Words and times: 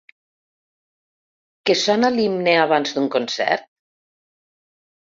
Que 1.69 1.77
sona 1.83 2.13
l’himne 2.17 2.57
abans 2.65 2.99
d’un 2.99 3.09
concert? 3.19 3.67